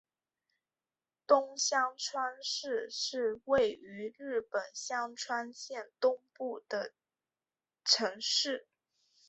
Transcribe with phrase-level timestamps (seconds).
[1.27, 6.95] 东香川市是位于日本香川县东部的
[7.85, 8.67] 城市。